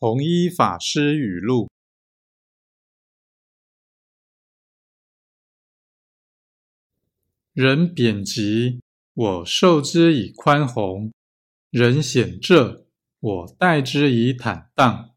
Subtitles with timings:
[0.00, 1.68] 弘一法师语录：
[7.52, 8.80] 人贬极，
[9.14, 11.10] 我受之以宽宏；
[11.70, 12.84] 人显仄，
[13.18, 15.16] 我待之以坦荡。